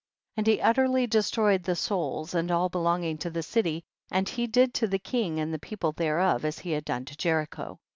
[0.35, 0.39] 30.
[0.39, 4.73] And he utterly destroyed the souls and all belonging to the city, and he did
[4.73, 7.77] to the king and people thereof as he had done to Jericho.